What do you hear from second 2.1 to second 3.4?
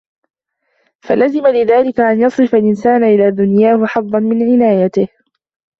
يَصْرِفَ الْإِنْسَانُ إلَى